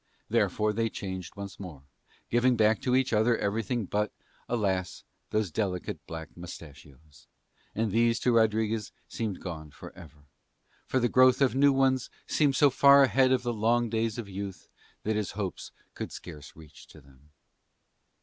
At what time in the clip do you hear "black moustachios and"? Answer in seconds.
6.07-7.91